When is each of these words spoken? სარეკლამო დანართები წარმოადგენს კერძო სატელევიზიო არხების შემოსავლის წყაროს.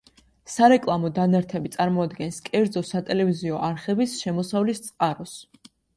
სარეკლამო 0.51 1.09
დანართები 1.17 1.71
წარმოადგენს 1.75 2.39
კერძო 2.47 2.85
სატელევიზიო 2.93 3.61
არხების 3.69 4.17
შემოსავლის 4.23 4.83
წყაროს. 4.89 5.37